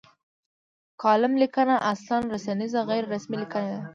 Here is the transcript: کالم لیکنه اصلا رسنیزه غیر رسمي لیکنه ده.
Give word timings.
کالم 1.01 1.33
لیکنه 1.41 1.75
اصلا 1.91 2.17
رسنیزه 2.33 2.79
غیر 2.89 3.03
رسمي 3.13 3.35
لیکنه 3.41 3.67
ده. 3.73 3.81